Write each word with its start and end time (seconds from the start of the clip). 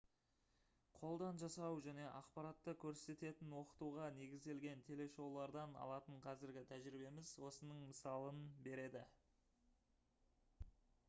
қолдан 0.99 1.41
жасау 1.41 1.75
және 1.87 2.07
ақпаратты 2.19 2.73
көрсететін 2.83 3.53
оқытуға 3.59 4.07
негізделген 4.15 4.81
телешоулардан 4.89 5.77
алатын 5.83 6.19
қазіргі 6.25 6.65
тәжірибеміз 6.73 7.35
осының 7.51 7.87
мысалын 7.91 8.43
береді 8.71 9.05